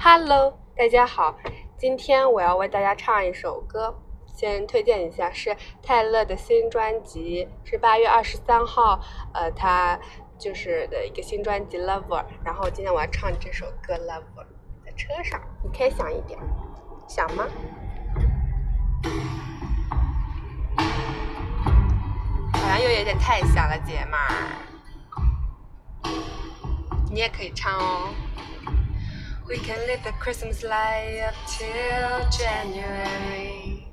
[0.00, 1.36] Hello，大家好，
[1.76, 3.92] 今天我要为大家唱一首歌，
[4.32, 9.00] 先推荐一下，是泰勒的新专辑，是八月二十三号，
[9.34, 9.98] 呃，他
[10.38, 14.44] 就是的一个新专辑《Lover》，然后今天我要唱这首歌《Lover》，
[14.86, 16.38] 在车上，你可以响一点，
[17.08, 17.48] 响吗？
[22.52, 24.30] 好像又有点太响了，姐们儿，
[27.10, 28.14] 你也可以唱哦。
[29.47, 33.87] We can live the Christmas light up till January.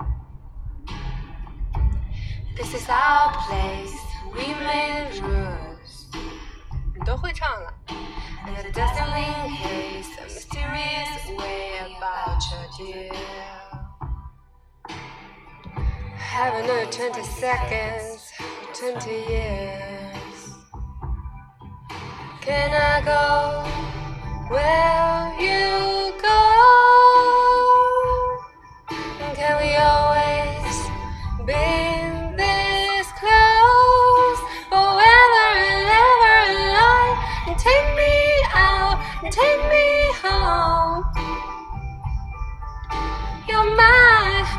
[2.56, 3.98] This is our place,
[4.32, 6.06] we made rules.
[6.94, 7.72] 你都会唱了。
[7.88, 13.12] And the dazzling haze, a mysterious way about your dear.
[16.16, 18.32] Have another 20 seconds,
[18.74, 20.10] 20 years.
[22.40, 23.93] Can I go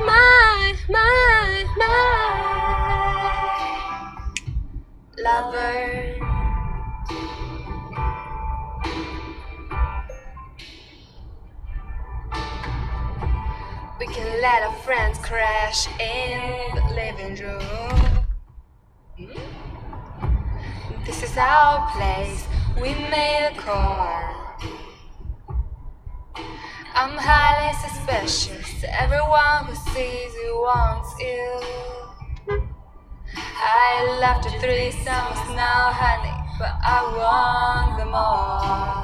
[0.00, 2.46] My, my, my,
[5.18, 6.14] lover.
[13.98, 18.26] We can let our friends crash in the living room.
[19.18, 19.56] Hmm?
[21.06, 24.35] This is our place, we made a call.
[26.98, 28.82] I'm highly suspicious.
[28.88, 31.60] Everyone who sees you wants you.
[33.36, 38.95] I left you three summers now, honey, but I want them all.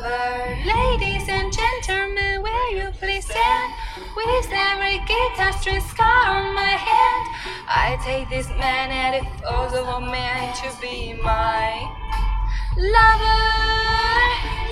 [0.00, 0.56] Lover.
[0.64, 3.72] Ladies and gentlemen, will you please stand?
[4.16, 7.24] With every guitar string scar on my hand,
[7.68, 11.68] I take this man and falls of a man to be my
[12.76, 13.44] lover.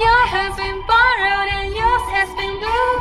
[0.05, 2.93] Your has been borrowed and yours has been blue.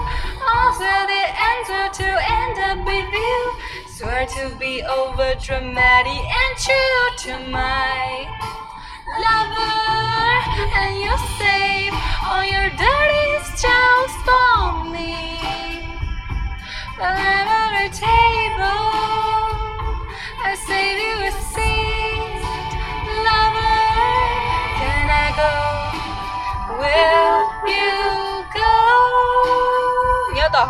[0.55, 2.07] Also, the answer to
[2.39, 3.39] end up with you.
[3.87, 8.27] Swear to be over dramatic and true to my
[9.23, 9.79] lover.
[10.79, 11.78] And you save
[30.59, 30.65] 你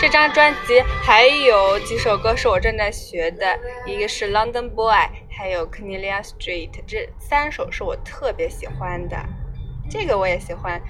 [0.00, 4.94] 这张专辑还有几首歌是我正在学的，一个是《London Boy》，
[5.28, 9.16] 还有《Cornelia Street》，这三首是我特别喜欢的。
[9.90, 10.80] 这个我也喜欢，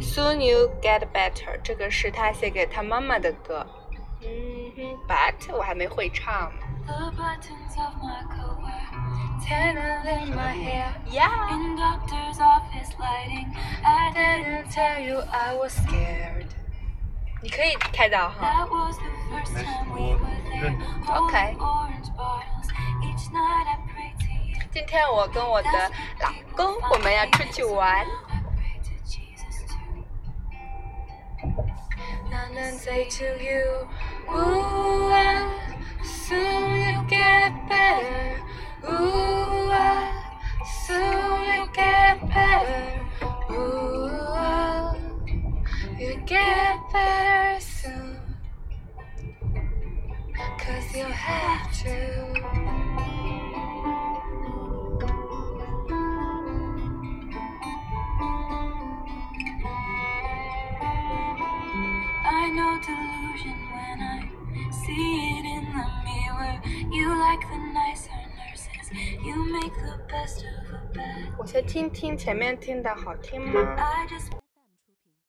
[0.02, 3.64] 《Soon You Get Better》，这个是他写给他妈妈的歌。
[4.22, 4.28] 嗯
[4.76, 6.52] 哼，But 我还没会唱。
[6.86, 10.92] The buttons of my coat were tangled in my hair.
[11.08, 11.54] Yeah.
[11.54, 16.46] In doctor's office lighting, I didn't tell you I was scared.
[17.46, 18.66] 你可以开导哈
[21.14, 21.56] ，OK
[24.72, 25.70] 今天我跟我的
[26.18, 28.04] 老公我们要出去玩。
[32.72, 33.86] say to you
[34.28, 35.75] ooh
[46.05, 48.17] you get better soon.
[50.57, 52.61] Cause you have to.
[62.53, 64.29] no delusion when I
[64.71, 66.61] see it in the mirror.
[66.91, 68.91] You like the nicer nurses,
[69.23, 71.31] you make the best of a bed.
[71.37, 73.75] 我先听听前面听的好听吗？